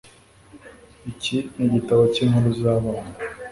Iki 1.11 1.37
nigitabo 1.55 2.01
cyinkuru 2.13 2.47
zabana. 2.59 3.07